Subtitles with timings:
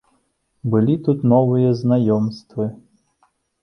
[0.75, 2.71] Былі тут новыя знаёмствы.